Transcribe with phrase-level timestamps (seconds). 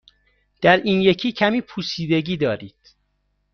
[0.61, 2.95] در این یکی کمی پوسیدگی دارید.